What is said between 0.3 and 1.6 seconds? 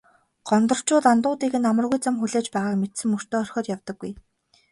Гондорчууд андуудыг